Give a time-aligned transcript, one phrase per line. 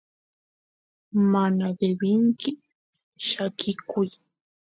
[1.31, 2.51] mana devenki
[3.25, 4.09] llakikuy